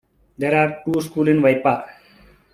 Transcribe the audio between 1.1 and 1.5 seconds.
in